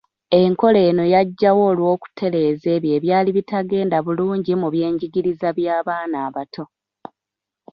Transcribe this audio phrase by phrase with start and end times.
[0.41, 6.63] Enkola eno yajjawo olw’okutereeza ebyo ebyali bitagenda bulungi mu by’enjigiriza by’abaana abato.